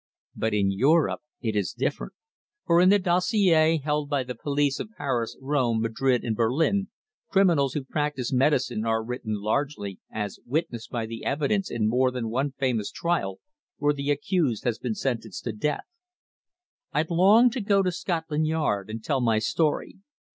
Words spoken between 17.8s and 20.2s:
to Scotland Yard and tell my story.